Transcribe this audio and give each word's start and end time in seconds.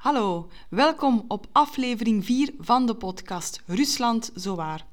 Hallo, 0.00 0.48
welkom 0.68 1.24
op 1.28 1.46
aflevering 1.52 2.24
4 2.24 2.54
van 2.58 2.86
de 2.86 2.94
podcast 2.94 3.62
Rusland 3.66 4.30
Zowaar. 4.34 4.86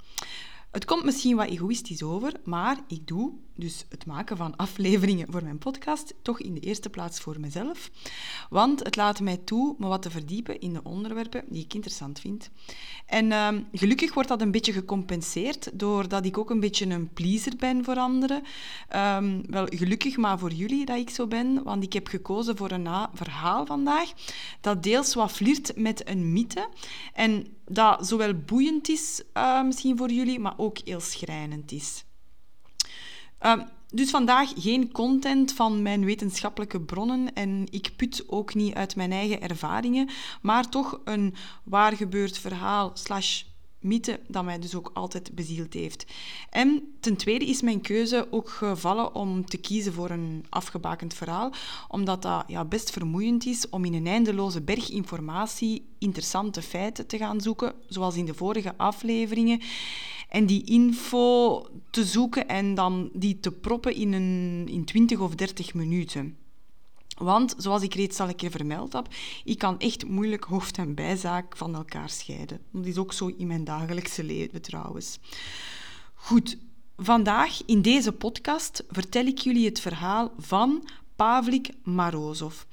Het 0.77 0.85
komt 0.85 1.03
misschien 1.03 1.35
wat 1.35 1.47
egoïstisch 1.47 2.03
over, 2.03 2.33
maar 2.43 2.77
ik 2.87 3.07
doe 3.07 3.33
dus 3.55 3.85
het 3.89 4.05
maken 4.05 4.37
van 4.37 4.55
afleveringen 4.55 5.31
voor 5.31 5.43
mijn 5.43 5.57
podcast 5.57 6.13
toch 6.21 6.39
in 6.39 6.53
de 6.53 6.59
eerste 6.59 6.89
plaats 6.89 7.19
voor 7.19 7.39
mezelf. 7.39 7.91
Want 8.49 8.83
het 8.83 8.95
laat 8.95 9.19
mij 9.19 9.37
toe 9.37 9.75
me 9.77 9.87
wat 9.87 10.01
te 10.01 10.09
verdiepen 10.09 10.59
in 10.59 10.73
de 10.73 10.83
onderwerpen 10.83 11.43
die 11.49 11.63
ik 11.63 11.73
interessant 11.73 12.19
vind. 12.19 12.49
En 13.05 13.31
ehm, 13.31 13.61
gelukkig 13.71 14.13
wordt 14.13 14.29
dat 14.29 14.41
een 14.41 14.51
beetje 14.51 14.73
gecompenseerd 14.73 15.79
doordat 15.79 16.25
ik 16.25 16.37
ook 16.37 16.49
een 16.49 16.59
beetje 16.59 16.85
een 16.85 17.13
pleaser 17.13 17.55
ben 17.55 17.83
voor 17.83 17.97
anderen. 17.97 18.43
Ehm, 18.89 19.41
wel 19.49 19.65
gelukkig 19.69 20.17
maar 20.17 20.39
voor 20.39 20.51
jullie 20.51 20.85
dat 20.85 20.97
ik 20.97 21.09
zo 21.09 21.27
ben, 21.27 21.63
want 21.63 21.83
ik 21.83 21.93
heb 21.93 22.07
gekozen 22.07 22.57
voor 22.57 22.71
een 22.71 23.07
verhaal 23.13 23.65
vandaag 23.65 24.13
dat 24.61 24.83
deels 24.83 25.13
wat 25.13 25.31
flirt 25.31 25.75
met 25.75 26.09
een 26.09 26.33
mythe 26.33 26.69
en 27.13 27.47
dat 27.69 28.07
zowel 28.07 28.33
boeiend 28.33 28.89
is 28.89 29.23
uh, 29.33 29.63
misschien 29.63 29.97
voor 29.97 30.11
jullie, 30.11 30.39
maar 30.39 30.53
ook 30.57 30.66
heel 30.85 30.99
schrijnend 30.99 31.71
is. 31.71 32.05
Ehm, 33.39 33.65
dus 33.89 34.09
vandaag 34.09 34.53
geen 34.55 34.91
content 34.91 35.53
van 35.53 35.81
mijn 35.81 36.05
wetenschappelijke 36.05 36.81
bronnen 36.81 37.33
en 37.33 37.67
ik 37.69 37.91
put 37.95 38.23
ook 38.27 38.53
niet 38.53 38.73
uit 38.73 38.95
mijn 38.95 39.11
eigen 39.11 39.41
ervaringen, 39.41 40.09
maar 40.41 40.69
toch 40.69 40.99
een 41.03 41.35
waar 41.63 41.95
gebeurd 41.95 42.37
verhaal 42.37 42.91
slash 42.93 43.43
mythe 43.79 44.19
dat 44.27 44.43
mij 44.43 44.59
dus 44.59 44.75
ook 44.75 44.91
altijd 44.93 45.35
bezield 45.35 45.73
heeft. 45.73 46.05
En 46.49 46.95
ten 46.99 47.15
tweede 47.15 47.45
is 47.45 47.61
mijn 47.61 47.81
keuze 47.81 48.27
ook 48.31 48.49
gevallen 48.49 49.15
om 49.15 49.45
te 49.45 49.57
kiezen 49.57 49.93
voor 49.93 50.09
een 50.09 50.45
afgebakend 50.49 51.13
verhaal, 51.13 51.53
omdat 51.87 52.21
dat 52.21 52.43
ja, 52.47 52.65
best 52.65 52.91
vermoeiend 52.91 53.45
is 53.45 53.69
om 53.69 53.85
in 53.85 53.93
een 53.93 54.07
eindeloze 54.07 54.61
berg 54.61 54.89
informatie 54.89 55.85
interessante 55.99 56.61
feiten 56.61 57.07
te 57.07 57.17
gaan 57.17 57.41
zoeken, 57.41 57.73
zoals 57.87 58.15
in 58.15 58.25
de 58.25 58.33
vorige 58.33 58.77
afleveringen 58.77 59.61
en 60.27 60.45
die 60.45 60.63
info 60.63 61.65
te 61.89 62.05
zoeken 62.05 62.47
en 62.47 62.75
dan 62.75 63.09
die 63.13 63.39
te 63.39 63.51
proppen 63.51 63.95
in, 63.95 64.13
een, 64.13 64.67
in 64.69 64.85
20 64.85 65.19
of 65.19 65.35
30 65.35 65.73
minuten. 65.73 66.37
Want, 67.17 67.55
zoals 67.57 67.81
ik 67.81 67.93
reeds 67.93 68.19
al 68.19 68.27
een 68.27 68.35
keer 68.35 68.51
vermeld 68.51 68.93
heb, 68.93 69.07
ik 69.43 69.57
kan 69.57 69.79
echt 69.79 70.07
moeilijk 70.07 70.43
hoofd- 70.43 70.77
en 70.77 70.95
bijzaak 70.95 71.57
van 71.57 71.75
elkaar 71.75 72.09
scheiden. 72.09 72.61
Dat 72.71 72.85
is 72.85 72.97
ook 72.97 73.13
zo 73.13 73.27
in 73.37 73.47
mijn 73.47 73.63
dagelijkse 73.63 74.23
leven 74.23 74.61
trouwens. 74.61 75.19
Goed, 76.13 76.57
vandaag 76.97 77.61
in 77.65 77.81
deze 77.81 78.11
podcast 78.11 78.83
vertel 78.89 79.25
ik 79.25 79.37
jullie 79.37 79.65
het 79.65 79.79
verhaal 79.79 80.31
van 80.37 80.87
Pavlik 81.15 81.69
Marozov. 81.83 82.63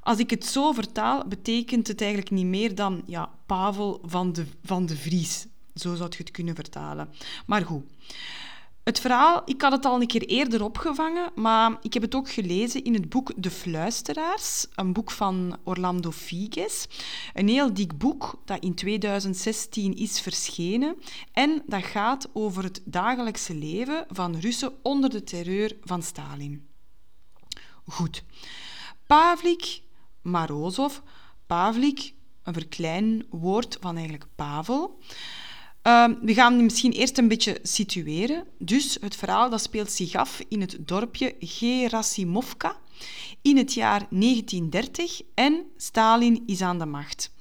Als 0.00 0.18
ik 0.18 0.30
het 0.30 0.46
zo 0.46 0.72
vertaal, 0.72 1.24
betekent 1.28 1.86
het 1.88 2.00
eigenlijk 2.00 2.30
niet 2.30 2.46
meer 2.46 2.74
dan 2.74 3.02
ja, 3.06 3.30
Pavel 3.46 4.00
van 4.04 4.32
de, 4.32 4.46
van 4.62 4.86
de 4.86 4.96
Vries. 4.96 5.46
Zo 5.76 5.94
zou 5.94 6.08
je 6.10 6.16
het 6.16 6.30
kunnen 6.30 6.54
vertalen. 6.54 7.08
Maar 7.46 7.64
goed. 7.64 7.84
Het 8.82 9.00
verhaal, 9.00 9.42
ik 9.44 9.62
had 9.62 9.72
het 9.72 9.84
al 9.84 10.00
een 10.00 10.06
keer 10.06 10.26
eerder 10.26 10.64
opgevangen, 10.64 11.30
maar 11.34 11.78
ik 11.82 11.92
heb 11.94 12.02
het 12.02 12.14
ook 12.14 12.30
gelezen 12.30 12.84
in 12.84 12.94
het 12.94 13.08
boek 13.08 13.32
De 13.36 13.50
Fluisteraars, 13.50 14.66
een 14.74 14.92
boek 14.92 15.10
van 15.10 15.58
Orlando 15.64 16.10
Figes. 16.10 16.86
Een 17.34 17.48
heel 17.48 17.74
dik 17.74 17.98
boek 17.98 18.42
dat 18.44 18.62
in 18.62 18.74
2016 18.74 19.96
is 19.96 20.20
verschenen 20.20 20.96
en 21.32 21.62
dat 21.66 21.84
gaat 21.84 22.28
over 22.32 22.62
het 22.62 22.82
dagelijkse 22.84 23.54
leven 23.54 24.06
van 24.08 24.36
Russen 24.36 24.72
onder 24.82 25.10
de 25.10 25.24
terreur 25.24 25.76
van 25.82 26.02
Stalin. 26.02 26.68
Goed. 27.86 28.24
Pavlik 29.06 29.82
Marozov, 30.22 30.98
Pavlik, 31.46 32.14
een 32.42 32.52
verklein 32.52 33.26
woord 33.30 33.76
van 33.80 33.94
eigenlijk 33.94 34.26
Pavel, 34.34 34.98
Ehm, 35.86 36.14
we 36.22 36.34
gaan 36.34 36.64
misschien 36.64 36.92
eerst 36.92 37.18
een 37.18 37.28
beetje 37.28 37.58
situeren. 37.62 38.44
Dus 38.58 38.96
het 39.00 39.16
verhaal 39.16 39.50
dat 39.50 39.62
speelt 39.62 39.90
zich 39.90 40.14
af 40.14 40.40
in 40.48 40.60
het 40.60 40.76
dorpje 40.80 41.34
Gerasimovka 41.40 42.76
in 43.42 43.56
het 43.56 43.74
jaar 43.74 44.06
1930 44.10 45.22
en 45.34 45.64
Stalin 45.76 46.42
is 46.46 46.60
aan 46.60 46.78
de 46.78 46.86
macht. 46.86 47.32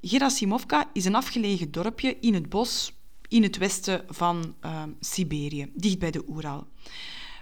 Gerasimovka 0.00 0.90
is 0.92 1.04
een 1.04 1.14
afgelegen 1.14 1.72
dorpje 1.72 2.16
in 2.20 2.34
het 2.34 2.48
bos 2.48 2.92
in 3.28 3.42
het 3.42 3.56
westen 3.56 4.04
van 4.08 4.54
ehm, 4.60 4.90
Siberië, 5.00 5.70
dicht 5.74 5.98
bij 5.98 6.10
de 6.10 6.24
Oeral. 6.28 6.66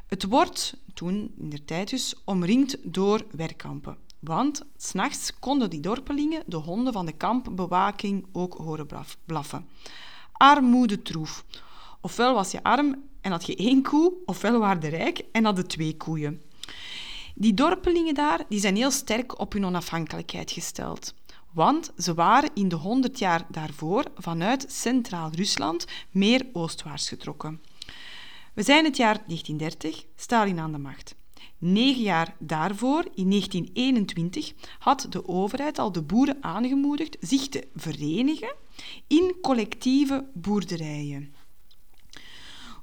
Het 0.07 0.25
wordt, 0.25 0.75
toen 0.95 1.35
in 1.39 1.51
de 1.51 1.65
tijd 1.65 1.91
dus, 1.91 2.15
omringd 2.25 2.77
door 2.83 3.27
werkkampen. 3.31 3.97
Want 4.25 4.63
s'nachts 4.77 5.39
konden 5.39 5.71
die 5.71 5.81
dorpelingen 5.81 6.43
de 6.47 6.57
honden 6.57 6.93
van 6.93 7.07
de 7.07 7.13
kampbewaking 7.13 8.27
ook 8.33 8.55
horen 8.55 8.87
blaffen. 9.25 9.69
Armoedetroef. 10.33 11.45
Ofwel 12.01 12.35
was 12.35 12.51
je 12.51 12.63
arm 12.63 13.03
en 13.21 13.31
had 13.31 13.47
je 13.47 13.57
één 13.57 13.83
koe, 13.83 14.13
ofwel 14.27 14.59
waren 14.59 14.89
rijk 14.89 15.23
en 15.33 15.45
hadden 15.45 15.69
twee 15.69 15.97
koeien. 15.97 16.43
Die 17.35 17.55
dorpelingen 17.55 18.15
daar 18.15 18.45
die 18.49 18.61
zijn 18.61 18.77
heel 18.77 18.91
sterk 18.91 19.39
op 19.39 19.53
hun 19.53 19.67
onafhankelijkheid 19.67 20.51
gesteld. 20.51 21.15
Want 21.53 21.93
ze 21.99 22.15
waren 22.15 22.51
in 22.55 22.69
de 22.69 22.77
honderd 22.77 23.19
jaar 23.19 23.47
daarvoor 23.49 24.05
vanuit 24.15 24.65
Centraal 24.69 25.31
Rusland 25.35 25.87
meer 26.11 26.47
oostwaarts 26.53 27.09
getrokken. 27.09 27.61
We 28.55 28.63
zijn 28.63 28.85
het 28.85 28.97
jaar 28.97 29.23
1930, 29.27 30.05
Stalin 30.17 30.59
aan 30.59 30.73
de 30.73 30.79
macht. 30.79 31.15
Negen 31.65 32.03
jaar 32.03 32.35
daarvoor, 32.39 33.05
in 33.15 33.29
1921, 33.29 34.53
had 34.79 35.07
de 35.11 35.29
overheid 35.29 35.79
al 35.79 35.93
de 35.93 36.03
boeren 36.03 36.37
aangemoedigd 36.41 37.17
zich 37.21 37.49
te 37.49 37.69
verenigen 37.75 38.55
in 39.07 39.35
collectieve 39.41 40.25
boerderijen. 40.35 41.35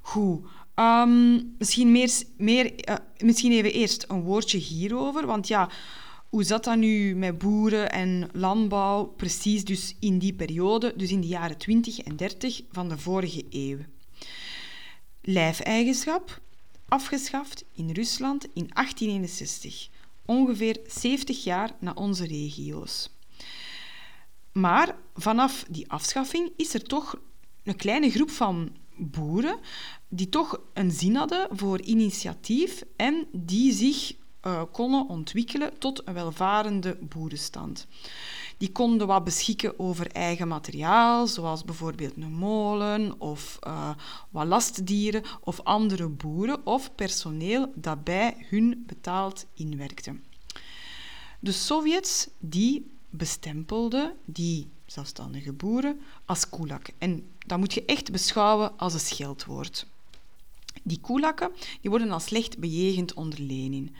Goed, 0.00 0.46
ehm, 0.74 1.42
misschien, 1.58 1.92
meer, 1.92 2.22
meer, 2.36 2.88
uh, 2.88 2.94
misschien 3.18 3.52
even 3.52 3.72
eerst 3.72 4.04
een 4.08 4.22
woordje 4.22 4.58
hierover, 4.58 5.26
want 5.26 5.48
ja, 5.48 5.70
hoe 6.28 6.44
zat 6.44 6.64
dat 6.64 6.76
nu 6.76 7.14
met 7.14 7.38
boeren 7.38 7.90
en 7.90 8.28
landbouw 8.32 9.04
precies 9.04 9.64
dus 9.64 9.96
in 9.98 10.18
die 10.18 10.34
periode, 10.34 10.92
dus 10.96 11.10
in 11.10 11.20
de 11.20 11.26
jaren 11.26 11.58
20 11.58 11.98
en 11.98 12.16
30 12.16 12.62
van 12.70 12.88
de 12.88 12.98
vorige 12.98 13.44
eeuw? 13.50 13.78
Lijfeigenschap, 15.22 16.40
afgeschaft 16.90 17.64
in 17.72 17.90
Rusland 17.90 18.44
in 18.44 18.70
1861, 18.72 19.88
ongeveer 20.24 20.80
70 20.86 21.44
jaar 21.44 21.70
na 21.78 21.92
onze 21.94 22.26
regio's. 22.26 23.10
Maar 24.52 24.96
vanaf 25.14 25.64
die 25.68 25.90
afschaffing 25.90 26.52
is 26.56 26.74
er 26.74 26.82
toch 26.82 27.20
een 27.62 27.76
kleine 27.76 28.10
groep 28.10 28.30
van 28.30 28.76
boeren 28.96 29.58
die 30.08 30.28
toch 30.28 30.60
een 30.74 30.90
zin 30.90 31.14
hadden 31.14 31.48
voor 31.50 31.80
initiatief 31.80 32.82
en 32.96 33.26
die 33.32 33.72
zich 33.72 34.12
uh, 34.46 34.62
konden 34.72 35.08
ontwikkelen 35.08 35.78
tot 35.78 36.02
een 36.04 36.14
welvarende 36.14 36.98
boerenstand. 37.00 37.86
Die 38.60 38.72
konden 38.72 39.06
wat 39.06 39.24
beschikken 39.24 39.78
over 39.78 40.06
eigen 40.06 40.48
materiaal, 40.48 41.26
zoals 41.26 41.64
bijvoorbeeld 41.64 42.16
een 42.16 42.32
molen 42.32 43.20
of 43.20 43.58
uh, 43.66 43.90
wat 44.30 44.46
lastdieren 44.46 45.22
of 45.40 45.60
andere 45.60 46.08
boeren 46.08 46.66
of 46.66 46.94
personeel 46.94 47.72
dat 47.74 48.04
bij 48.04 48.46
hun 48.48 48.84
betaald 48.86 49.46
inwerkte. 49.54 50.16
De 51.38 51.52
Sovjets 51.52 52.28
die 52.38 52.90
bestempelden 53.10 54.16
die 54.24 54.68
zelfstandige 54.86 55.52
boeren 55.52 56.00
als 56.24 56.48
kulak. 56.48 56.88
En 56.98 57.28
dat 57.46 57.58
moet 57.58 57.74
je 57.74 57.84
echt 57.84 58.12
beschouwen 58.12 58.78
als 58.78 58.94
een 58.94 59.00
scheldwoord. 59.00 59.86
Die 60.82 61.00
kulakken 61.00 61.52
die 61.80 61.90
worden 61.90 62.10
als 62.10 62.24
slecht 62.24 62.58
bejegend 62.58 63.14
onder 63.14 63.40
Lenin. 63.40 63.94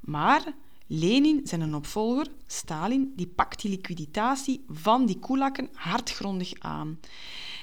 Maar 0.00 0.54
Lenin, 0.98 1.40
zijn 1.44 1.74
opvolger, 1.74 2.26
Stalin, 2.46 3.12
die 3.16 3.26
pakt 3.26 3.62
die 3.62 3.70
liquidatie 3.70 4.64
van 4.68 5.06
die 5.06 5.18
koelakken 5.18 5.68
hardgrondig 5.72 6.52
aan. 6.58 7.00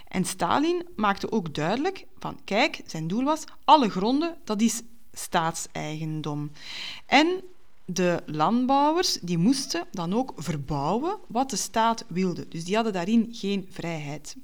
En 0.07 0.25
Stalin 0.25 0.87
maakte 0.95 1.31
ook 1.31 1.53
duidelijk 1.53 2.05
van, 2.19 2.37
kijk, 2.43 2.81
zijn 2.85 3.07
doel 3.07 3.23
was, 3.23 3.43
alle 3.63 3.89
gronden, 3.89 4.37
dat 4.43 4.61
is 4.61 4.81
staatseigendom. 5.13 6.51
En 7.05 7.41
de 7.85 8.23
landbouwers 8.25 9.17
die 9.21 9.37
moesten 9.37 9.87
dan 9.91 10.13
ook 10.13 10.33
verbouwen 10.35 11.17
wat 11.27 11.49
de 11.49 11.55
staat 11.55 12.05
wilde. 12.07 12.47
Dus 12.47 12.63
die 12.63 12.75
hadden 12.75 12.93
daarin 12.93 13.27
geen 13.31 13.67
vrijheid. 13.69 14.35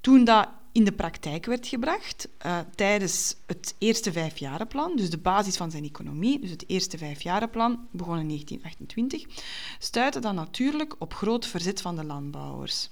Toen 0.00 0.24
dat 0.24 0.48
in 0.72 0.84
de 0.84 0.92
praktijk 0.92 1.46
werd 1.46 1.66
gebracht 1.66 2.28
uh, 2.46 2.58
tijdens 2.74 3.36
het 3.46 3.74
eerste 3.78 4.12
vijfjarenplan, 4.12 4.96
dus 4.96 5.10
de 5.10 5.18
basis 5.18 5.56
van 5.56 5.70
zijn 5.70 5.84
economie, 5.84 6.40
dus 6.40 6.50
het 6.50 6.64
eerste 6.66 6.98
vijfjarenplan, 6.98 7.88
begon 7.90 8.18
in 8.18 8.28
1928, 8.28 9.44
stuitte 9.78 10.20
dat 10.20 10.34
natuurlijk 10.34 10.94
op 10.98 11.14
groot 11.14 11.46
verzet 11.46 11.80
van 11.80 11.96
de 11.96 12.04
landbouwers. 12.04 12.90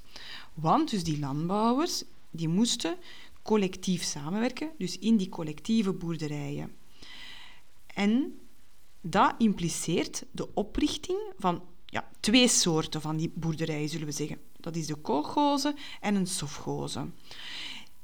Want 0.55 0.91
dus 0.91 1.05
die 1.05 1.19
landbouwers 1.19 2.03
die 2.31 2.49
moesten 2.49 2.97
collectief 3.43 4.03
samenwerken, 4.03 4.71
dus 4.79 4.99
in 4.99 5.17
die 5.17 5.29
collectieve 5.29 5.93
boerderijen. 5.93 6.77
En 7.87 8.41
dat 9.01 9.35
impliceert 9.39 10.25
de 10.31 10.55
oprichting 10.55 11.19
van 11.39 11.63
ja, 11.87 12.09
twee 12.21 12.49
soorten 12.49 13.01
van 13.01 13.17
die 13.17 13.33
boerderijen, 13.35 13.89
zullen 13.89 14.07
we 14.07 14.13
zeggen. 14.13 14.41
Dat 14.57 14.77
is 14.77 14.87
de 14.87 14.95
kolgoze 14.95 15.75
en 16.01 16.15
een 16.15 16.27
sofgoze. 16.27 17.07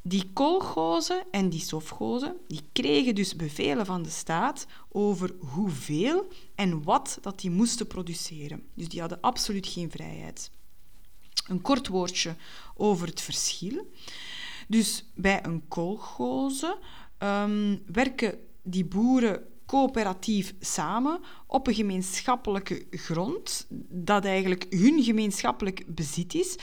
Die 0.09 0.31
kolgozen 0.33 1.25
en 1.31 1.49
die 1.49 1.61
sofgozen 1.61 2.37
die 2.49 2.61
kregen 2.73 3.15
dus 3.15 3.37
bevelen 3.37 3.87
van 3.87 4.03
de 4.03 4.11
staat 4.11 4.67
over 4.89 5.35
hoeveel 5.39 6.29
en 6.55 6.83
wat 6.83 7.19
dat 7.21 7.41
die 7.41 7.51
moesten 7.51 7.87
produceren. 7.87 8.67
Dus 8.75 8.89
die 8.89 9.01
hadden 9.01 9.21
absoluut 9.21 9.67
geen 9.67 9.91
vrijheid. 9.91 10.51
Een 11.49 11.61
kort 11.61 11.89
woordje 11.89 12.37
over 12.75 13.07
het 13.07 13.21
verschil. 13.21 13.91
Dus 14.69 15.05
bij 15.15 15.45
een 15.45 15.69
kolgoze 15.69 16.79
um, 17.19 17.83
werken 17.87 18.39
die 18.63 18.85
boeren 18.85 19.47
coöperatief 19.67 20.55
samen 20.61 21.21
op 21.47 21.67
een 21.67 21.75
gemeenschappelijke 21.75 22.87
grond, 22.91 23.67
dat 23.89 24.25
eigenlijk 24.25 24.67
hun 24.71 25.03
gemeenschappelijk 25.03 25.83
bezit 25.87 26.35
is. 26.35 26.57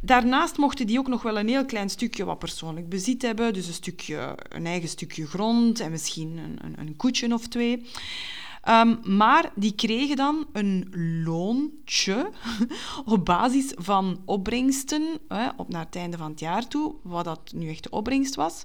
Daarnaast 0.00 0.56
mochten 0.56 0.86
die 0.86 0.98
ook 0.98 1.08
nog 1.08 1.22
wel 1.22 1.38
een 1.38 1.48
heel 1.48 1.64
klein 1.64 1.90
stukje 1.90 2.24
wat 2.24 2.38
persoonlijk 2.38 2.88
bezit 2.88 3.22
hebben, 3.22 3.52
dus 3.52 3.66
een, 3.66 3.72
stukje, 3.72 4.34
een 4.48 4.66
eigen 4.66 4.88
stukje 4.88 5.26
grond 5.26 5.80
en 5.80 5.90
misschien 5.90 6.36
een, 6.36 6.58
een, 6.64 6.78
een 6.78 6.96
koetje 6.96 7.32
of 7.32 7.48
twee. 7.48 7.86
Um, 8.68 9.16
maar 9.16 9.52
die 9.54 9.74
kregen 9.74 10.16
dan 10.16 10.46
een 10.52 10.92
loontje 11.24 12.30
op 13.04 13.24
basis 13.24 13.72
van 13.76 14.20
opbrengsten 14.24 15.18
hè, 15.28 15.48
op 15.56 15.68
naar 15.68 15.84
het 15.84 15.96
einde 15.96 16.16
van 16.16 16.30
het 16.30 16.40
jaar 16.40 16.68
toe, 16.68 16.94
wat 17.02 17.24
dat 17.24 17.52
nu 17.54 17.68
echt 17.68 17.82
de 17.82 17.90
opbrengst 17.90 18.34
was. 18.34 18.64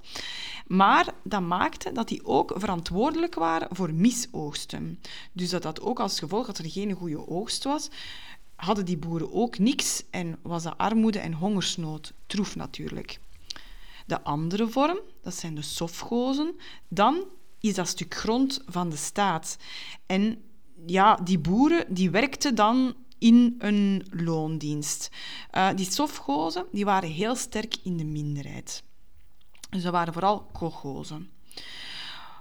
Maar 0.68 1.14
dat 1.24 1.42
maakte 1.42 1.92
dat 1.92 2.08
die 2.08 2.26
ook 2.26 2.54
verantwoordelijk 2.56 3.36
waren 3.36 3.68
voor 3.72 3.94
misoogsten. 3.94 5.00
Dus 5.32 5.50
dat 5.50 5.62
dat 5.62 5.82
ook 5.82 6.00
als 6.00 6.20
gevolg 6.20 6.46
dat 6.46 6.58
er 6.58 6.70
geen 6.70 6.94
goede 6.94 7.28
oogst 7.28 7.64
was, 7.64 7.90
hadden 8.56 8.86
die 8.86 8.98
boeren 8.98 9.34
ook 9.34 9.58
niks 9.58 10.04
en 10.10 10.38
was 10.42 10.64
dat 10.64 10.78
armoede 10.78 11.20
en 11.20 11.34
hongersnood 11.34 12.14
troef 12.28 12.56
natuurlijk. 12.56 13.20
De 14.06 14.24
andere 14.24 14.68
vorm, 14.68 15.00
dat 15.24 15.36
zijn 15.36 15.56
de 15.56 15.62
sofgozen, 15.62 16.56
dan 16.88 17.24
is 17.60 17.74
dat 17.76 17.88
stuk 17.88 18.16
grond 18.16 18.62
van 18.66 18.90
de 18.90 18.96
staat. 18.96 19.58
En 20.06 20.42
ja, 20.86 21.16
die 21.16 21.40
boeren 21.40 21.94
die 21.94 22.10
werkten 22.10 22.56
dan 22.56 22.96
in 23.18 23.56
een 23.58 24.06
loondienst. 24.10 25.10
Uh, 25.52 25.70
die 25.76 25.92
sofgozen 25.92 26.66
die 26.72 26.86
waren 26.86 27.10
heel 27.10 27.36
sterk 27.36 27.76
in 27.84 27.98
de 27.98 28.06
minderheid. 28.06 28.84
Ze 29.80 29.92
waren 29.92 30.14
vooral 30.14 30.42
kogozen. 30.52 31.30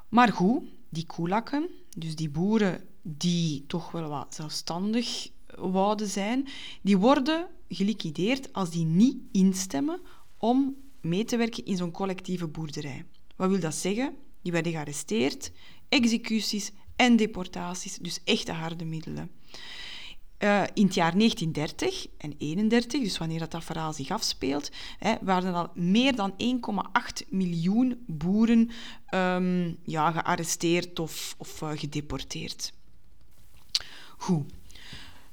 Maar 0.09 0.33
goed, 0.33 0.63
die 0.89 1.07
koelakken, 1.07 1.69
dus 1.97 2.17
die 2.17 2.31
boeren 2.31 2.85
die 3.03 3.65
toch 3.67 3.91
wel 3.91 4.09
wat 4.09 4.35
zelfstandig 4.35 5.29
wouden 5.57 6.09
zijn, 6.09 6.49
die 6.83 6.99
worden 6.99 7.47
geliquideerd 7.69 8.53
als 8.53 8.71
die 8.71 8.85
niet 8.85 9.17
instemmen 9.33 10.01
om 10.37 10.77
mee 11.01 11.25
te 11.25 11.37
werken 11.37 11.65
in 11.65 11.77
zo'n 11.77 11.91
collectieve 11.91 12.47
boerderij. 12.47 13.05
Wat 13.37 13.51
wil 13.51 13.61
dat 13.61 13.75
zeggen? 13.75 14.17
Die 14.43 14.53
werden 14.53 14.73
gearresteerd, 14.73 15.53
executies 15.89 16.73
en 16.97 17.17
deportaties, 17.17 17.97
dus 17.97 18.21
echte 18.25 18.53
harde 18.53 18.85
middelen. 18.85 19.31
Uh, 20.39 20.63
in 20.75 20.85
het 20.85 20.95
jaar 20.95 21.19
1930 21.19 22.07
en 22.07 22.35
1931, 22.39 23.01
dus 23.01 23.19
wanneer 23.19 23.39
dat, 23.39 23.51
dat 23.51 23.65
verhaal 23.65 23.93
zich 23.93 24.11
afspeelt, 24.11 24.71
hè, 24.99 25.15
waren 25.21 25.55
al 25.55 25.71
meer 25.75 26.17
dan 26.17 26.33
1,8 26.33 27.29
miljoen 27.29 28.05
boeren 28.07 28.71
um, 29.11 29.79
ja, 29.85 30.11
gearresteerd 30.11 30.99
of, 30.99 31.35
of 31.39 31.63
uh, 31.63 31.71
gedeporteerd. 31.75 32.73
Goed. 34.17 34.58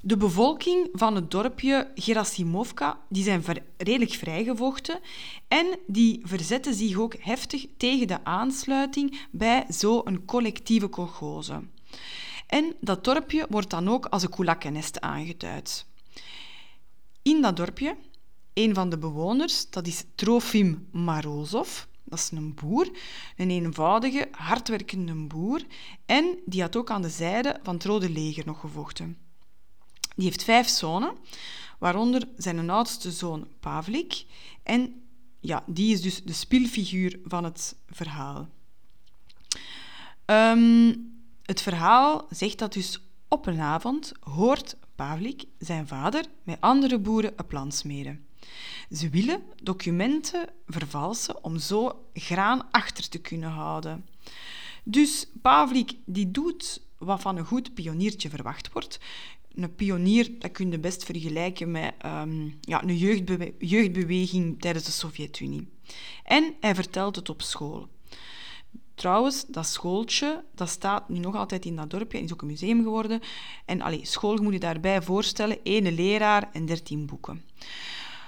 De 0.07 0.17
bevolking 0.17 0.89
van 0.91 1.15
het 1.15 1.31
dorpje 1.31 1.91
Gerasimovka 1.95 2.99
die 3.09 3.23
zijn 3.23 3.43
redelijk 3.77 4.11
vrijgevochten 4.11 4.99
en 5.47 5.79
die 5.87 6.21
verzetten 6.23 6.73
zich 6.73 6.97
ook 6.97 7.15
heftig 7.19 7.65
tegen 7.77 8.07
de 8.07 8.23
aansluiting 8.23 9.27
bij 9.31 9.65
zo'n 9.69 10.25
collectieve 10.25 10.87
kolgoze. 10.87 11.61
En 12.47 12.75
dat 12.81 13.03
dorpje 13.03 13.45
wordt 13.49 13.69
dan 13.69 13.89
ook 13.89 14.05
als 14.05 14.23
een 14.23 14.29
koelakkennest 14.29 15.01
aangeduid. 15.01 15.85
In 17.21 17.41
dat 17.41 17.57
dorpje, 17.57 17.95
een 18.53 18.73
van 18.73 18.89
de 18.89 18.97
bewoners, 18.97 19.69
dat 19.69 19.87
is 19.87 20.05
Trofim 20.15 20.87
Marozov, 20.91 21.83
dat 22.03 22.19
is 22.19 22.31
een 22.31 22.53
boer, 22.53 22.89
een 23.37 23.49
eenvoudige, 23.49 24.27
hardwerkende 24.31 25.13
boer, 25.13 25.61
en 26.05 26.39
die 26.45 26.61
had 26.61 26.75
ook 26.75 26.89
aan 26.89 27.01
de 27.01 27.09
zijde 27.09 27.59
van 27.63 27.73
het 27.73 27.85
Rode 27.85 28.09
Leger 28.09 28.45
nog 28.45 28.59
gevochten. 28.59 29.24
Die 30.15 30.25
heeft 30.25 30.43
vijf 30.43 30.67
zonen, 30.67 31.13
waaronder 31.79 32.27
zijn 32.37 32.69
oudste 32.69 33.11
zoon 33.11 33.47
Pavlik. 33.59 34.25
En 34.63 35.03
ja, 35.39 35.63
die 35.67 35.93
is 35.93 36.01
dus 36.01 36.23
de 36.23 36.33
spilfiguur 36.33 37.19
van 37.23 37.43
het 37.43 37.75
verhaal. 37.87 38.49
Um, 40.25 41.13
het 41.43 41.61
verhaal 41.61 42.27
zegt 42.29 42.59
dat 42.59 42.73
dus 42.73 42.99
op 43.27 43.45
een 43.45 43.59
avond 43.59 44.11
hoort 44.19 44.75
Pavlik 44.95 45.43
zijn 45.59 45.87
vader 45.87 46.25
met 46.43 46.61
andere 46.61 46.99
boeren 46.99 47.33
een 47.35 47.47
plan 47.47 47.71
smeren. 47.71 48.25
Ze 48.91 49.09
willen 49.09 49.43
documenten 49.63 50.49
vervalsen 50.67 51.43
om 51.43 51.57
zo 51.59 52.07
graan 52.13 52.71
achter 52.71 53.09
te 53.09 53.17
kunnen 53.17 53.49
houden. 53.49 54.05
Dus 54.83 55.27
Pavlik 55.41 55.95
die 56.05 56.31
doet 56.31 56.81
wat 56.97 57.21
van 57.21 57.37
een 57.37 57.45
goed 57.45 57.73
pioniertje 57.73 58.29
verwacht 58.29 58.71
wordt 58.71 58.99
een 59.55 59.75
pionier, 59.75 60.31
dat 60.39 60.51
kun 60.51 60.71
je 60.71 60.79
best 60.79 61.03
vergelijken 61.03 61.71
met 61.71 61.93
um, 62.05 62.57
ja, 62.61 62.83
een 62.83 62.97
jeugdbewe 62.97 63.53
jeugdbeweging 63.59 64.61
tijdens 64.61 64.85
de 64.85 64.91
Sovjet-Unie. 64.91 65.67
En 66.23 66.53
hij 66.59 66.75
vertelt 66.75 67.15
het 67.15 67.29
op 67.29 67.41
school. 67.41 67.87
Trouwens, 68.95 69.45
dat 69.47 69.65
schooltje 69.65 70.43
dat 70.55 70.69
staat 70.69 71.09
nu 71.09 71.19
nog 71.19 71.35
altijd 71.35 71.65
in 71.65 71.75
dat 71.75 71.89
dorpje, 71.89 72.19
is 72.19 72.33
ook 72.33 72.41
een 72.41 72.47
museum 72.47 72.83
geworden. 72.83 73.19
En 73.65 73.81
allee, 73.81 74.05
school 74.05 74.37
moet 74.37 74.53
je 74.53 74.59
daarbij 74.59 75.01
voorstellen, 75.01 75.63
één 75.63 75.93
leraar 75.93 76.49
en 76.53 76.65
dertien 76.65 77.05
boeken. 77.05 77.43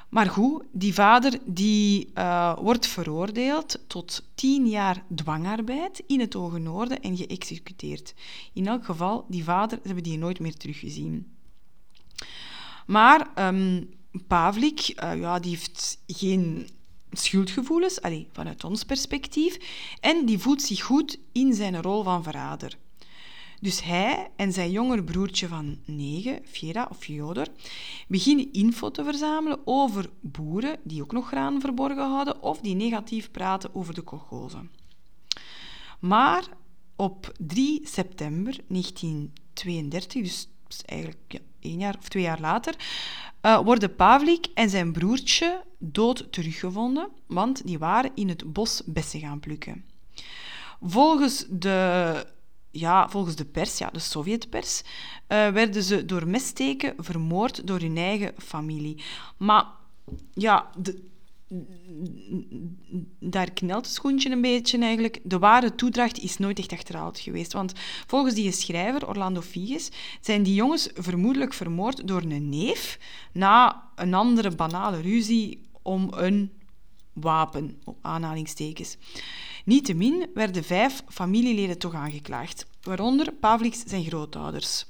Maar 0.10 0.30
goed, 0.30 0.64
die 0.72 0.94
vader 0.94 1.40
die, 1.46 2.12
uh, 2.16 2.58
wordt 2.60 2.88
veroordeeld 2.88 3.80
tot 3.88 4.24
tien 4.36 4.68
jaar 4.68 5.04
dwangarbeid 5.16 6.04
in 6.08 6.20
het 6.20 6.34
Hoge 6.34 6.58
Noorden 6.58 7.02
en 7.02 7.18
geëxecuteerd. 7.18 8.14
In 8.54 8.68
elk 8.68 8.86
geval, 8.86 9.26
die 9.30 9.44
vader 9.44 9.80
hebben 9.84 10.04
die 10.04 10.18
nooit 10.18 10.40
meer 10.40 10.58
teruggezien. 10.58 11.36
Maar 12.86 13.32
um, 13.36 13.90
Pavlik, 14.28 15.04
uh, 15.04 15.20
ja, 15.20 15.40
die 15.40 15.50
heeft 15.50 16.02
geen 16.08 16.70
schuldgevoelens, 17.12 18.02
allez, 18.02 18.26
vanuit 18.32 18.64
ons 18.64 18.84
perspectief, 18.84 19.58
en 20.00 20.26
die 20.26 20.40
voelt 20.40 20.62
zich 20.62 20.82
goed 20.82 21.20
in 21.32 21.54
zijn 21.54 21.82
rol 21.82 22.04
van 22.04 22.24
verrader. 22.24 22.78
Dus 23.60 23.84
hij 23.84 24.32
en 24.36 24.54
zijn 24.54 24.72
jongere 24.72 25.04
broertje 25.04 25.48
van 25.48 25.78
negen, 25.86 26.40
Fiera 26.46 26.88
of 26.90 26.98
Fyodor, 26.98 27.48
beginnen 28.08 28.54
info 28.54 28.92
te 28.92 29.04
verzamelen 29.04 29.60
over 29.66 30.10
boeren 30.20 30.80
die 30.84 31.02
ook 31.02 31.12
nog 31.12 31.28
graan 31.28 31.62
verborgen 31.62 32.10
hadden 32.16 32.42
of 32.42 32.60
die 32.60 32.76
negatief 32.76 33.32
praten 33.32 33.76
over 33.76 33.94
de 33.94 34.02
kolgozen. 34.02 34.72
Maar 36.00 36.48
op 36.96 37.32
3 37.38 37.82
september 37.84 38.60
1932, 38.68 40.24
dus 40.24 40.48
eigenlijk 40.86 41.40
één 41.60 41.80
jaar 41.80 41.98
of 41.98 42.08
twee 42.08 42.24
jaar 42.24 42.40
later, 42.40 42.76
uh, 43.42 43.60
worden 43.60 43.96
Pavlik 43.96 44.48
en 44.54 44.70
zijn 44.70 44.92
broertje 44.92 45.64
dood 45.78 46.32
teruggevonden, 46.32 47.10
want 47.28 47.66
die 47.68 47.80
waren 47.80 48.12
in 48.16 48.30
het 48.30 48.54
bos 48.54 48.82
bessen 48.86 49.20
gaan 49.20 49.40
plukken. 49.40 49.86
Volgens 50.82 51.46
de 51.50 52.36
ja, 52.72 53.10
volgens 53.10 53.36
de 53.36 53.46
pers, 53.46 53.78
ja, 53.78 53.90
de 53.90 54.00
Sovjetpers, 54.00 54.82
uh, 54.82 54.88
werden 55.50 55.84
ze 55.84 56.06
door 56.06 56.28
messteken 56.28 56.94
vermoord 56.98 57.68
door 57.68 57.80
hun 57.80 57.98
eigen 57.98 58.34
familie. 58.38 59.04
Maar 59.38 59.66
ja, 60.34 60.70
daar 63.20 63.52
knelt 63.52 63.86
het 63.86 63.94
schoentje 63.94 64.30
een 64.30 64.42
beetje 64.42 64.80
eigenlijk. 64.80 65.20
De 65.24 65.40
ware 65.40 65.76
toedracht 65.76 66.20
is 66.20 66.38
nooit 66.38 66.60
echt 66.60 66.72
achterhaald 66.72 67.20
geweest. 67.20 67.54
Want 67.54 67.74
volgens 68.08 68.34
die 68.34 68.52
schrijver, 68.52 69.08
Orlando 69.08 69.42
Figes, 69.42 69.90
zijn 70.22 70.44
die 70.44 70.54
jongens 70.54 70.90
vermoedelijk 70.94 71.54
vermoord 71.54 72.08
door 72.08 72.22
een 72.22 72.50
neef 72.50 73.00
na 73.34 73.84
een 73.96 74.14
andere 74.14 74.52
banale 74.52 75.02
ruzie 75.02 75.62
om 75.82 76.08
een 76.12 76.52
wapen, 77.14 77.82
op 77.84 77.98
aanhalingstekens. 78.02 78.98
Niettemin 79.68 80.30
werden 80.34 80.64
vijf 80.64 81.04
familieleden 81.10 81.78
toch 81.78 81.94
aangeklaagd, 81.94 82.66
waaronder 82.82 83.34
Pavliks 83.34 83.84
zijn 83.86 84.04
grootouders. 84.04 84.86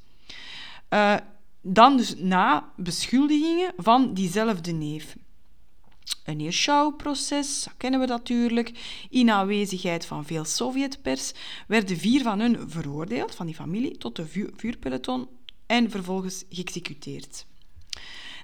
Uh, 0.89 1.15
dan 1.61 1.97
dus 1.97 2.15
na 2.17 2.73
beschuldigingen 2.75 3.73
van 3.77 4.13
diezelfde 4.13 4.71
neef. 4.71 5.15
Een 6.23 6.39
Hirschau-proces, 6.39 7.67
kennen 7.77 7.99
we 7.99 8.05
natuurlijk. 8.05 8.71
In 9.09 9.31
aanwezigheid 9.31 10.05
van 10.05 10.25
veel 10.25 10.45
Sovjetpers 10.45 11.33
werden 11.67 11.97
vier 11.97 12.21
van 12.21 12.39
hen 12.39 12.69
veroordeeld, 12.69 13.35
van 13.35 13.45
die 13.45 13.55
familie, 13.55 13.97
tot 13.97 14.15
de 14.15 14.51
vuurpeloton 14.55 15.27
en 15.65 15.91
vervolgens 15.91 16.43
geëxecuteerd. 16.49 17.45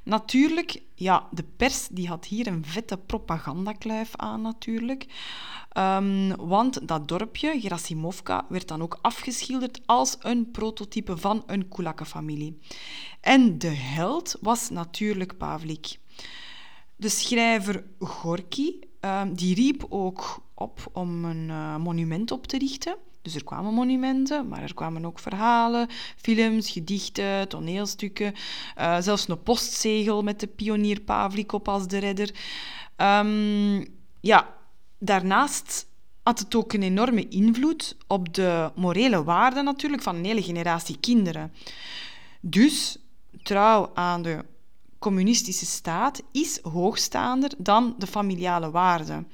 Natuurlijk, 0.04 0.82
ja, 0.96 1.28
de 1.32 1.44
pers 1.44 1.88
die 1.88 2.08
had 2.08 2.26
hier 2.26 2.48
een 2.48 2.66
vette 2.66 2.98
propagandakluif 2.98 4.16
aan 4.16 4.42
natuurlijk. 4.42 5.06
Um, 5.78 6.36
want 6.36 6.88
dat 6.88 7.08
dorpje, 7.08 7.60
Gerasimovka, 7.60 8.46
werd 8.50 8.68
dan 8.68 8.82
ook 8.82 9.00
afgeschilderd 9.02 9.82
als 9.86 10.18
een 10.20 10.52
prototype 10.52 11.18
van 11.18 11.44
een 11.46 11.68
Kulakkenfamilie. 11.70 12.60
En 13.22 13.58
de 13.58 13.68
held 13.68 14.38
was 14.42 14.70
natuurlijk 14.70 15.38
Pavlik. 15.38 16.00
De 16.96 17.10
schrijver 17.10 17.84
Gorky 18.00 18.80
um, 19.02 19.34
die 19.36 19.56
riep 19.56 19.86
ook 19.90 20.44
op 20.54 20.90
om 20.92 21.26
een 21.26 21.50
uh, 21.50 21.78
monument 21.78 22.32
op 22.32 22.48
te 22.48 22.58
richten. 22.58 22.96
Dus 23.24 23.36
er 23.36 23.44
kwamen 23.44 23.74
monumenten, 23.74 24.48
maar 24.48 24.62
er 24.62 24.74
kwamen 24.74 25.06
ook 25.06 25.20
verhalen, 25.20 25.88
films, 26.16 26.70
gedichten, 26.70 27.48
toneelstukken. 27.48 28.34
Uh, 28.78 28.98
zelfs 29.00 29.28
een 29.28 29.44
postzegel 29.44 30.24
met 30.24 30.40
de 30.40 30.48
pionier 30.48 31.02
Pavlik 31.02 31.52
op 31.52 31.68
als 31.68 31.88
de 31.88 31.98
redder. 31.98 32.32
Um, 32.98 33.86
ja, 34.22 34.56
daarnaast 35.00 35.88
had 36.24 36.40
het 36.40 36.56
ook 36.56 36.74
een 36.74 36.84
enorme 36.84 37.28
invloed 37.28 37.98
op 38.08 38.34
de 38.34 38.72
morele 38.76 39.24
waarden 39.24 39.64
natuurlijk 39.64 40.02
van 40.04 40.16
een 40.16 40.26
hele 40.26 40.44
generatie 40.44 40.98
kinderen. 41.00 41.54
Dus 42.40 42.98
trouw 43.44 43.92
aan 43.94 44.22
de 44.22 44.46
communistische 45.00 45.66
staat 45.66 46.22
is 46.32 46.60
hoogstaander 46.62 47.52
dan 47.58 47.96
de 47.98 48.08
familiale 48.08 48.72
waarden. 48.72 49.28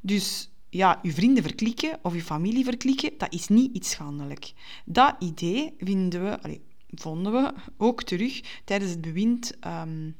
Dus 0.00 0.50
ja, 0.76 0.98
uw 1.02 1.12
vrienden 1.12 1.42
verklikken 1.42 1.98
of 2.02 2.12
uw 2.12 2.20
familie 2.20 2.64
verklikken, 2.64 3.12
dat 3.18 3.32
is 3.32 3.48
niet 3.48 3.74
iets 3.74 3.90
schandelijk. 3.90 4.52
Dat 4.84 5.14
idee 5.18 5.74
vinden 5.78 6.24
we, 6.24 6.60
vonden 6.88 7.32
we 7.32 7.54
ook 7.76 8.02
terug 8.02 8.60
tijdens 8.64 8.90
het 8.90 9.00
bewind 9.00 9.56
um, 9.66 10.16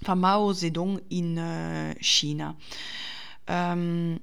van 0.00 0.18
Mao 0.18 0.52
Zedong 0.52 1.00
in 1.08 1.36
uh, 1.36 1.90
China. 1.98 2.56
Um, 3.44 4.18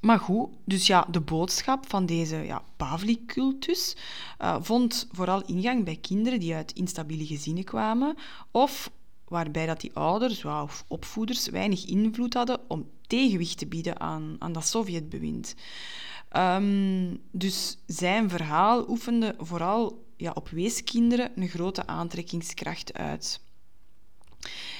maar 0.00 0.18
goed, 0.18 0.48
dus 0.64 0.86
ja, 0.86 1.06
de 1.10 1.20
boodschap 1.20 1.88
van 1.88 2.06
deze 2.06 2.36
ja, 2.36 2.62
Pavlik-cultus 2.76 3.96
uh, 4.40 4.56
vond 4.60 5.08
vooral 5.12 5.44
ingang 5.44 5.84
bij 5.84 5.96
kinderen 5.96 6.40
die 6.40 6.54
uit 6.54 6.72
instabiele 6.72 7.26
gezinnen 7.26 7.64
kwamen 7.64 8.16
of 8.50 8.90
waarbij 9.28 9.66
dat 9.66 9.80
die 9.80 9.94
ouders 9.94 10.44
of 10.44 10.84
opvoeders 10.88 11.48
weinig 11.48 11.86
invloed 11.86 12.34
hadden 12.34 12.60
om 12.68 12.90
tegenwicht 13.06 13.58
te 13.58 13.66
bieden 13.66 14.00
aan, 14.00 14.36
aan 14.38 14.52
dat 14.52 14.66
Sovjetbewind. 14.66 15.54
Um, 16.36 17.20
dus 17.30 17.78
zijn 17.86 18.30
verhaal 18.30 18.88
oefende 18.88 19.34
vooral 19.38 20.06
ja, 20.16 20.30
op 20.34 20.48
weeskinderen 20.48 21.30
een 21.34 21.48
grote 21.48 21.86
aantrekkingskracht 21.86 22.92
uit. 22.94 23.40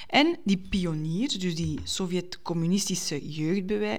En 0.07 0.37
die 0.43 0.57
pioniers, 0.69 1.33
dus 1.33 1.55
die 1.55 1.79
Sovjet-communistische 1.83 3.29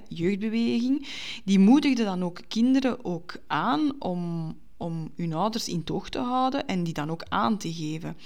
jeugdbeweging, 0.09 1.07
die 1.43 1.59
moedigde 1.59 2.03
dan 2.03 2.23
ook 2.23 2.39
kinderen 2.47 3.05
ook 3.05 3.35
aan 3.47 4.01
om, 4.01 4.53
om 4.77 5.11
hun 5.15 5.33
ouders 5.33 5.67
in 5.67 5.83
toog 5.83 6.09
te 6.09 6.19
houden 6.19 6.67
en 6.67 6.83
die 6.83 6.93
dan 6.93 7.11
ook 7.11 7.23
aan 7.29 7.57
te 7.57 7.73
geven. 7.73 8.17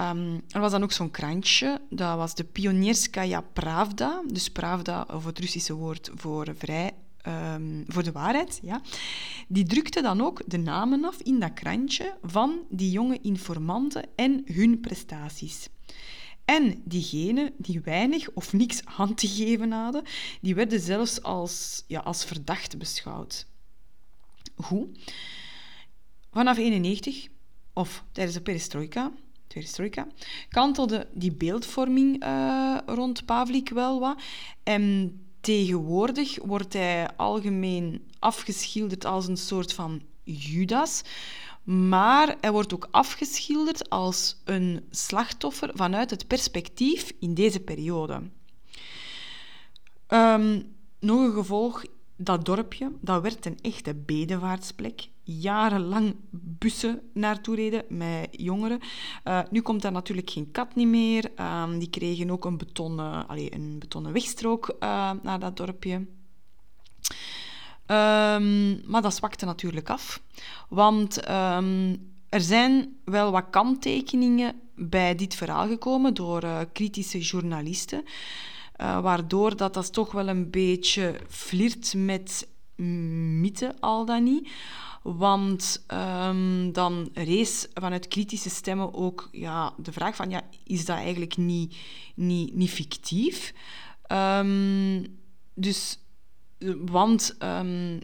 Um, 0.00 0.42
er 0.48 0.60
was 0.60 0.70
dan 0.70 0.82
ook 0.82 0.92
zo'n 0.92 1.10
krantje, 1.10 1.80
dat 1.90 2.16
was 2.16 2.34
de 2.34 2.44
Pionierskaya 2.44 3.40
Pravda, 3.40 4.22
dus 4.26 4.50
Pravda, 4.50 5.06
of 5.10 5.24
het 5.24 5.38
Russische 5.38 5.74
woord 5.74 6.10
voor 6.14 6.54
vrij, 6.58 6.92
um, 7.26 7.84
voor 7.88 8.02
de 8.02 8.12
waarheid, 8.12 8.60
ja. 8.62 8.80
Die 9.48 9.64
drukte 9.64 10.02
dan 10.02 10.20
ook 10.20 10.42
de 10.46 10.56
namen 10.56 11.04
af 11.04 11.20
in 11.20 11.40
dat 11.40 11.52
krantje 11.52 12.16
van 12.22 12.60
die 12.68 12.90
jonge 12.90 13.18
informanten 13.22 14.08
en 14.16 14.42
hun 14.46 14.80
prestaties. 14.80 15.68
En 16.44 16.82
diegenen 16.84 17.52
die 17.56 17.80
weinig 17.80 18.30
of 18.30 18.52
niks 18.52 18.84
aan 18.84 19.14
te 19.14 19.28
geven 19.28 19.72
hadden, 19.72 20.04
die 20.40 20.54
werden 20.54 20.80
zelfs 20.80 21.22
als, 21.22 21.84
ja, 21.86 22.00
als 22.00 22.24
verdacht 22.24 22.78
beschouwd. 22.78 23.46
Goed. 24.56 24.98
Vanaf 26.30 26.56
91, 26.56 27.28
of 27.72 28.04
tijdens 28.12 28.36
de 28.36 28.42
perestroika, 28.42 29.12
perestroika 29.52 30.06
kantelde 30.48 31.06
die 31.12 31.32
beeldvorming 31.32 32.24
uh, 32.24 32.78
rond 32.86 33.24
Pavlik 33.24 33.68
wel 33.68 34.00
wat. 34.00 34.22
En 34.62 35.16
tegenwoordig 35.40 36.38
wordt 36.42 36.72
hij 36.72 37.10
algemeen 37.16 38.10
afgeschilderd 38.18 39.04
als 39.04 39.26
een 39.26 39.36
soort 39.36 39.72
van 39.72 40.02
Judas, 40.24 41.02
maar 41.62 42.36
hij 42.40 42.52
wordt 42.52 42.74
ook 42.74 42.88
afgeschilderd 42.90 43.90
als 43.90 44.36
een 44.44 44.86
slachtoffer 44.90 45.70
vanuit 45.74 46.10
het 46.10 46.26
perspectief 46.26 47.12
in 47.18 47.34
deze 47.34 47.60
periode. 47.60 48.22
Um, 50.08 50.74
nog 51.00 51.20
een 51.20 51.32
gevolg, 51.32 51.84
dat 52.24 52.44
dorpje 52.44 52.92
dat 53.00 53.22
werd 53.22 53.46
een 53.46 53.58
echte 53.60 53.94
bedevaartsplek. 53.94 55.08
Jarenlang 55.22 56.14
bussen 56.30 57.00
naartoe 57.14 57.54
reden 57.54 57.84
met 57.88 58.28
jongeren. 58.30 58.80
Uh, 59.24 59.40
nu 59.50 59.60
komt 59.60 59.82
daar 59.82 59.92
natuurlijk 59.92 60.30
geen 60.30 60.50
kat 60.50 60.74
niet 60.74 60.86
meer. 60.86 61.30
Uh, 61.36 61.78
die 61.78 61.90
kregen 61.90 62.30
ook 62.30 62.44
een 62.44 62.58
betonnen, 62.58 63.28
allez, 63.28 63.48
een 63.50 63.78
betonnen 63.78 64.12
wegstrook 64.12 64.76
uh, 64.80 65.10
naar 65.22 65.38
dat 65.38 65.56
dorpje. 65.56 65.94
Um, 67.86 68.80
maar 68.90 69.02
dat 69.02 69.14
zwakte 69.14 69.44
natuurlijk 69.44 69.90
af. 69.90 70.22
Want 70.68 71.28
um, 71.30 72.10
er 72.28 72.40
zijn 72.40 72.96
wel 73.04 73.30
wat 73.30 73.50
kanttekeningen 73.50 74.60
bij 74.74 75.14
dit 75.14 75.34
verhaal 75.34 75.66
gekomen 75.66 76.14
door 76.14 76.44
uh, 76.44 76.60
kritische 76.72 77.18
journalisten. 77.18 78.04
Uh, 78.80 79.00
waardoor 79.00 79.56
dat, 79.56 79.74
dat 79.74 79.92
toch 79.92 80.12
wel 80.12 80.28
een 80.28 80.50
beetje 80.50 81.20
flirt 81.28 81.94
met 81.96 82.48
mythe, 82.76 83.74
al 83.80 84.04
dan 84.04 84.22
niet. 84.22 84.50
Want 85.02 85.84
um, 86.26 86.72
dan 86.72 87.10
rees 87.14 87.66
vanuit 87.74 88.08
kritische 88.08 88.50
stemmen 88.50 88.94
ook 88.94 89.28
ja, 89.32 89.74
de 89.76 89.92
vraag 89.92 90.16
van... 90.16 90.30
Ja, 90.30 90.42
is 90.64 90.84
dat 90.84 90.96
eigenlijk 90.96 91.36
niet, 91.36 91.76
niet, 92.14 92.54
niet 92.54 92.70
fictief? 92.70 93.54
Um, 94.12 95.20
dus 95.54 95.98
want 96.78 97.36
um, 97.38 97.98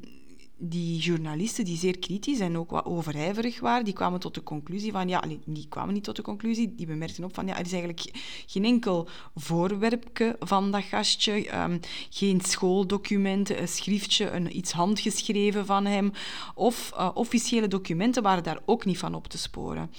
die 0.60 0.98
journalisten, 0.98 1.64
die 1.64 1.76
zeer 1.76 1.98
kritisch 1.98 2.38
en 2.38 2.58
ook 2.58 2.70
wat 2.70 2.84
overijverig 2.84 3.60
waren, 3.60 3.84
die 3.84 3.94
kwamen 3.94 4.20
tot 4.20 4.34
de 4.34 4.42
conclusie 4.42 4.92
van, 4.92 5.08
ja, 5.08 5.22
die 5.44 5.66
kwamen 5.68 5.94
niet 5.94 6.04
tot 6.04 6.16
de 6.16 6.22
conclusie, 6.22 6.74
die 6.74 6.86
bemerkten 6.86 7.24
op 7.24 7.34
van, 7.34 7.46
ja, 7.46 7.58
er 7.58 7.64
is 7.64 7.72
eigenlijk 7.72 8.10
geen 8.46 8.64
enkel 8.64 9.08
voorwerpje 9.34 10.36
van 10.40 10.70
dat 10.70 10.82
gastje, 10.82 11.60
um, 11.62 11.80
geen 12.10 12.40
schooldocumenten, 12.40 13.60
een 13.60 13.68
schriftje, 13.68 14.30
een, 14.30 14.56
iets 14.56 14.72
handgeschreven 14.72 15.66
van 15.66 15.84
hem, 15.84 16.12
of 16.54 16.92
uh, 16.94 17.10
officiële 17.14 17.68
documenten 17.68 18.22
waren 18.22 18.42
daar 18.42 18.60
ook 18.64 18.84
niet 18.84 18.98
van 18.98 19.14
op 19.14 19.26
te 19.26 19.38
sporen. 19.38 19.90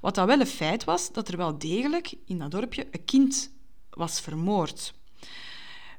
Wat 0.00 0.14
dat 0.14 0.26
wel 0.26 0.40
een 0.40 0.46
feit 0.46 0.84
was, 0.84 1.12
dat 1.12 1.28
er 1.28 1.36
wel 1.36 1.58
degelijk 1.58 2.14
in 2.26 2.38
dat 2.38 2.50
dorpje 2.50 2.86
een 2.90 3.04
kind 3.04 3.50
was 3.90 4.20
vermoord. 4.20 4.94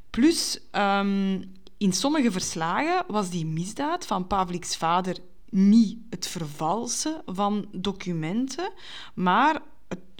Plus, 0.10 0.60
um, 0.72 1.56
in 1.78 1.94
sommige 1.94 2.32
verslagen 2.32 3.04
was 3.08 3.30
die 3.30 3.46
misdaad 3.46 4.06
van 4.06 4.28
Pavlik's 4.28 4.78
vader 4.78 5.18
niet 5.50 5.98
het 6.10 6.28
vervalsen 6.28 7.22
van 7.26 7.68
documenten, 7.72 8.72
maar 9.14 9.62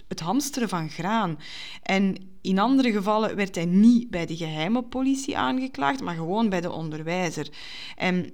het, 0.08 0.20
hamsteren 0.20 0.68
van 0.68 0.90
graan. 0.90 1.38
En 1.82 2.16
in 2.40 2.58
andere 2.58 2.92
gevallen 2.92 3.36
werd 3.36 3.54
hij 3.54 3.64
niet 3.64 4.10
bij 4.10 4.26
de 4.26 4.36
geheime 4.36 4.82
politie 4.82 5.38
aangeklaagd, 5.38 6.00
maar 6.00 6.14
gewoon 6.14 6.48
bij 6.48 6.60
de 6.60 6.72
onderwijzer. 6.72 7.48
En 7.96 8.30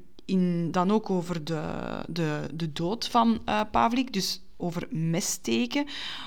dan 0.70 0.90
ook 0.90 1.10
over 1.10 1.44
de, 1.44 1.62
de, 2.08 2.48
de 2.54 2.72
dood 2.72 3.08
van 3.08 3.40
uh, 3.48 3.60
Pavlik. 3.70 4.12
Dus 4.12 4.42
over 4.56 4.86
messteken. 4.90 5.86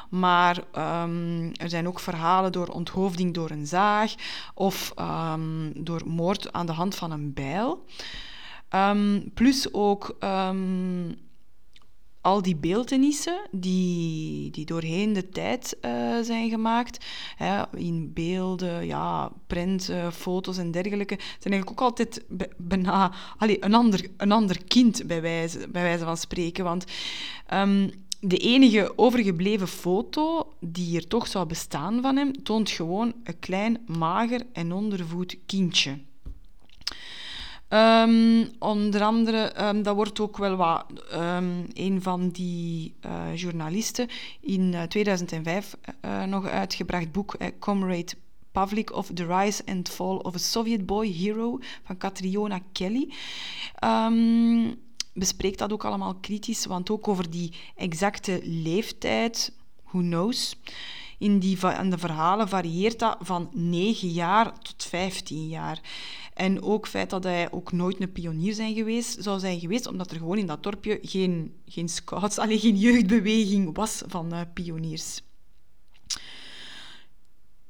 Maar 0.10 0.57
um, 1.03 1.51
er 1.53 1.69
zijn 1.69 1.88
ook 1.88 2.00
verhalen 2.00 2.51
door 2.51 2.67
onthoofding 2.67 3.34
door 3.34 3.50
een 3.50 3.67
zaag 3.67 4.15
of 4.53 4.93
um, 5.00 5.72
door 5.84 6.01
moord 6.05 6.53
aan 6.53 6.65
de 6.65 6.72
hand 6.72 6.96
van 6.96 7.12
een 7.12 7.34
bijl. 7.34 7.86
Um, 8.69 9.31
plus 9.34 9.74
ook 9.74 10.17
al 12.27 12.41
die 12.41 12.55
beeldenissen 12.55 13.39
die, 13.51 14.51
die 14.51 14.65
doorheen 14.65 15.13
de 15.13 15.29
tijd 15.29 15.77
uh, 15.81 16.19
zijn 16.22 16.50
gemaakt, 16.50 17.05
hè, 17.36 17.63
in 17.77 18.13
beelden, 18.13 18.86
ja, 18.86 19.31
foto's 20.12 20.57
en 20.57 20.72
dergelijke, 20.72 21.15
zijn 21.17 21.53
eigenlijk 21.53 21.72
ook 21.72 21.88
altijd 21.88 22.25
bijna 22.57 23.13
allee, 23.38 23.63
een, 23.63 23.74
ander, 23.74 24.10
een 24.17 24.31
ander 24.31 24.63
kind, 24.63 25.07
bij 25.07 25.22
wijze, 25.22 25.67
bij 25.69 25.81
wijze 25.81 26.03
van 26.03 26.17
spreken. 26.17 26.63
Want 26.63 26.86
de 28.19 28.38
enige 28.38 28.93
overgebleven 28.95 29.67
foto 29.67 30.53
die 30.59 30.97
er 30.97 31.07
toch 31.07 31.27
zou 31.27 31.45
bestaan 31.45 32.01
van 32.01 32.15
hem, 32.15 32.43
toont 32.43 32.69
gewoon 32.69 33.13
een 33.24 33.39
klein, 33.39 33.79
mager 33.86 34.41
en 34.53 34.71
ondervoed 34.71 35.38
kindje. 35.45 35.97
Ehm, 37.67 38.45
onder 38.59 39.01
andere, 39.01 39.67
um, 39.67 39.83
dat 39.83 39.95
wordt 39.95 40.19
ook 40.19 40.38
wel 40.38 40.55
wat 40.55 40.86
um, 41.13 41.65
een 41.74 42.01
van 42.01 42.29
die 42.29 42.93
uh, 43.05 43.36
journalisten 43.36 44.07
in 44.41 44.74
uh, 44.74 44.83
2005 44.83 45.75
uh, 46.05 46.24
nog 46.24 46.47
uitgebracht 46.47 47.12
boek, 47.12 47.38
Comrade 47.59 48.13
Pavlik 48.51 48.93
of 48.93 49.09
The 49.13 49.25
Rise 49.25 49.63
and 49.65 49.89
Fall 49.89 50.15
of 50.15 50.36
a 50.36 50.38
Soviet 50.38 50.86
Boy 50.86 51.07
Hero 51.07 51.59
van 51.83 51.97
Katriona 51.97 52.59
Kelly. 52.71 53.13
Bespreekt 55.17 55.59
dat 55.59 55.74
ook 55.74 55.86
allemaal 55.86 56.15
kritisch, 56.15 56.65
want 56.65 56.89
ook 56.89 57.07
over 57.07 57.29
die 57.29 57.53
exacte 57.75 58.39
leeftijd, 58.43 59.51
who 59.83 60.00
knows. 60.00 60.55
In, 61.19 61.39
die, 61.39 61.57
in 61.79 61.89
de 61.89 61.97
verhalen 61.97 62.47
varieert 62.47 63.00
dat 63.00 63.17
van 63.19 63.50
9 63.53 64.09
jaar 64.09 64.59
tot 64.59 64.83
15 64.83 65.47
jaar. 65.47 65.81
En 66.33 66.62
ook 66.62 66.81
het 66.81 66.89
feit 66.89 67.09
dat 67.09 67.24
hij 67.24 67.51
ook 67.51 67.71
nooit 67.71 68.01
een 68.01 68.12
pionier 68.12 68.53
zijn 68.53 68.74
geweest, 68.74 69.24
zou 69.24 69.39
zijn 69.39 69.59
geweest, 69.59 69.88
omdat 69.88 70.12
er 70.12 70.17
gewoon 70.17 70.38
in 70.38 70.45
dat 70.45 70.63
dorpje 70.63 71.00
geen, 71.01 71.53
geen 71.65 71.89
scouts, 71.89 72.38
alleen 72.39 72.59
geen 72.59 72.77
jeugdbeweging 72.77 73.75
was 73.75 74.03
van 74.07 74.33
uh, 74.33 74.41
pioniers. 74.53 75.21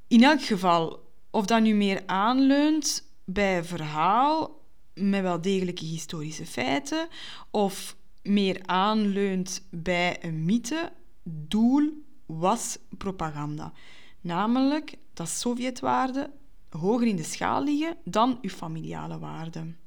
In 0.08 0.24
elk 0.24 0.42
geval, 0.42 1.04
of 1.32 1.46
dat 1.46 1.62
nu 1.62 1.74
meer 1.74 2.04
aanleunt 2.06 3.04
bij 3.25 3.63
verhaal 3.63 4.57
met 4.98 5.22
wel 5.22 5.42
degelijke 5.42 5.86
historische 5.86 6.46
feiten, 6.46 7.08
of 7.51 7.96
meer 8.22 8.60
aanleunt 8.66 9.68
bij 9.70 10.18
een 10.24 10.46
mythe, 10.46 10.92
doel 11.24 12.04
was 12.25 12.77
propaganda. 12.98 13.74
Namelijk 14.22 14.96
dat 15.13 15.30
Sovjetwaarden 15.30 16.32
hoger 16.70 17.08
in 17.08 17.16
de 17.16 17.24
schaal 17.24 17.63
liggen 17.63 17.98
dan 18.04 18.38
uw 18.42 18.50
familiale 18.50 19.20
waarden. 19.20 19.77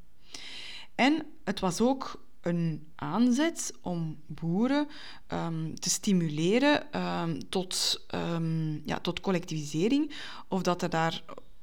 En 0.95 1.27
het 1.45 1.61
was 1.61 1.81
ook 1.81 2.25
een 2.41 2.87
aanzet 2.95 3.75
om 3.81 4.19
boeren 4.27 4.89
um, 5.29 5.81
te 5.81 5.91
stimuleren 5.91 7.01
um, 7.01 7.49
tot, 7.49 8.05
um, 8.15 8.83
ja, 8.85 8.99
tot 8.99 9.21
collectivisering, 9.21 10.15
of 10.49 10.63
dat 10.63 10.83
er 10.83 10.91
daar 10.91 11.23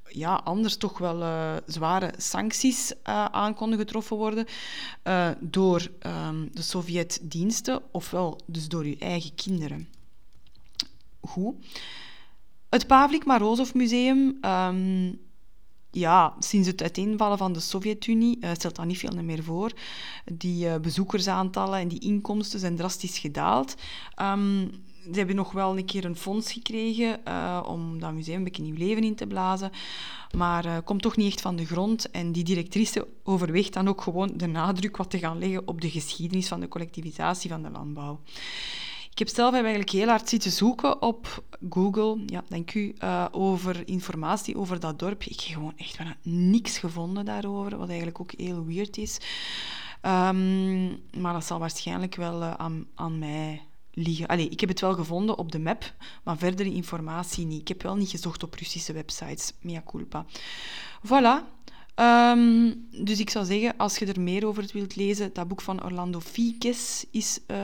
ja, 0.10 0.36
anders 0.36 0.78
toch 0.78 0.98
wel 0.98 1.22
uh, 1.22 1.56
zware 1.66 2.14
sancties 2.18 2.92
uh, 2.92 3.26
aan 3.26 3.54
konden 3.54 3.80
getroffen 3.80 4.18
worden 4.18 4.46
uh, 5.04 5.30
door 5.40 5.92
de 6.52 6.62
Sovjetdiensten, 6.62 7.82
ofwel 7.92 8.40
dus 8.46 8.68
door 8.68 8.84
uw 8.84 8.96
eigen 9.00 9.36
kinderen. 9.36 9.88
Goed. 11.22 11.56
Het 12.70 12.88
Pavlik 12.88 13.26
Marozov 13.26 13.74
Museum, 13.74 14.38
um, 14.42 15.20
ja, 15.92 16.36
sinds 16.40 16.68
het 16.68 16.82
uiteenvallen 16.82 17.38
van 17.38 17.54
de 17.54 17.60
Sovjet-Unie 17.60 18.38
stelt 18.54 18.76
dat 18.76 18.86
niet 18.86 18.98
veel 18.98 19.24
meer 19.24 19.44
voor. 19.44 19.72
Die 20.26 20.80
bezoekersaantallen 20.80 21.80
en 21.80 21.88
die 21.88 22.00
inkomsten 22.00 22.60
zijn 22.60 22.76
drastisch 22.76 23.18
gedaald. 23.18 23.76
Um, 24.22 24.86
ze 25.12 25.18
hebben 25.18 25.36
nog 25.36 25.52
wel 25.52 25.78
een 25.78 25.86
keer 25.86 26.06
een 26.06 26.16
fonds 26.16 26.52
gekregen 26.52 27.20
uh, 27.28 27.64
om 27.68 28.00
dat 28.00 28.14
museum 28.14 28.38
een 28.38 28.44
beetje 28.44 28.64
nieuw 28.64 28.78
leven 28.78 29.04
in 29.04 29.16
te 29.16 29.28
blazen. 29.28 29.72
Maar 30.38 30.66
uh, 30.66 30.78
komt 30.84 31.02
toch 31.02 31.16
niet 31.16 31.28
echt 31.28 31.42
van 31.42 31.56
de 31.56 31.66
grond. 31.66 32.12
En 32.12 32.32
die 32.32 32.44
directrice 32.44 33.08
overweegt 33.24 33.74
dan 33.74 33.88
ook 33.88 34.02
gewoon 34.02 34.32
de 34.36 34.48
nadruk 34.48 34.98
wat 34.98 35.10
te 35.10 35.20
gaan 35.20 35.40
leggen 35.40 35.68
op 35.68 35.82
de 35.82 35.90
geschiedenis 35.90 36.48
van 36.48 36.60
de 36.60 36.68
collectivisatie 36.68 37.50
van 37.50 37.64
de 37.64 37.70
landbouw. 37.70 38.20
Ik 39.12 39.26
heb 39.26 39.36
zelf 39.36 39.54
eigenlijk 39.54 39.90
heel 39.90 40.08
hard 40.08 40.30
zitten 40.30 40.52
zoeken 40.52 41.02
op 41.02 41.44
Google, 41.70 42.24
ja, 42.26 42.44
dank 42.48 42.74
u, 42.74 42.96
uh, 43.04 43.26
over 43.32 43.88
informatie 43.88 44.58
over 44.58 44.80
dat 44.80 45.00
dorp. 45.00 45.24
Ik 45.24 45.40
heb 45.40 45.56
gewoon 45.56 45.78
echt 45.78 45.98
bijna 45.98 46.16
niks 46.22 46.78
gevonden 46.78 47.26
daarover, 47.26 47.78
wat 47.78 47.88
eigenlijk 47.88 48.20
ook 48.22 48.32
heel 48.38 48.66
weird 48.66 48.98
is. 48.98 49.18
Um, 50.02 51.00
maar 51.22 51.34
dat 51.34 51.46
zal 51.46 51.60
waarschijnlijk 51.60 52.16
wel 52.16 52.44
aan, 52.44 52.86
aan 52.96 53.20
mij 53.20 53.62
ik 54.50 54.60
heb 54.60 54.70
het 54.70 54.82
wel 54.82 54.94
gevonden 54.94 55.38
op 55.38 55.52
de 55.52 55.60
map, 55.60 55.94
maar 56.24 56.38
verdere 56.38 56.74
informatie 56.74 57.46
niet. 57.46 57.62
Ik 57.62 57.68
heb 57.68 57.84
wel 57.84 57.96
niet 57.96 58.10
gezocht 58.10 58.44
op 58.44 58.54
Russische 58.54 58.94
websites. 58.94 59.54
Mea 59.62 59.82
culpa. 59.86 60.26
Voilà, 61.06 61.56
Um, 62.00 62.88
dus 62.92 63.20
ik 63.20 63.30
zou 63.30 63.46
zeggen, 63.46 63.78
als 63.78 63.98
je 63.98 64.06
er 64.06 64.22
meer 64.22 64.48
over 64.48 64.70
wilt 64.74 64.96
lezen, 64.96 65.34
dat 65.34 65.48
boek 65.48 65.62
van 65.62 65.84
Orlando 65.84 66.20
Fiques 66.20 67.06
is 67.12 67.40
uh, 67.48 67.58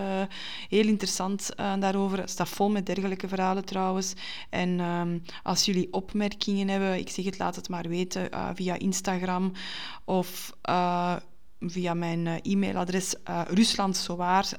heel 0.69 0.87
interessant 0.87 1.49
uh, 1.59 1.73
daarover. 1.79 2.17
Het 2.17 2.29
staat 2.29 2.49
vol 2.49 2.69
met 2.69 2.85
dergelijke 2.85 3.27
verhalen 3.27 3.65
trouwens. 3.65 4.13
En 4.49 4.79
um, 4.79 5.23
als 5.43 5.65
jullie 5.65 5.93
opmerkingen 5.93 6.67
hebben, 6.67 6.97
ik 6.97 7.09
zeg 7.09 7.25
het, 7.25 7.37
laat 7.37 7.55
het 7.55 7.69
maar 7.69 7.87
weten 7.87 8.27
uh, 8.33 8.49
via 8.53 8.79
Instagram 8.79 9.51
of 10.05 10.57
via 11.59 11.93
mijn 11.93 12.27
e-mailadres 12.27 13.15
ruslandsowaar, 13.47 14.51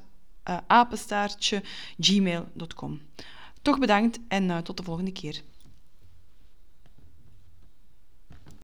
apenstaartje, 0.66 1.62
gmail.com. 1.98 3.00
Toch 3.62 3.78
bedankt 3.78 4.18
en 4.28 4.62
tot 4.64 4.76
de 4.76 4.82
volgende 4.82 5.12
keer. 5.12 5.42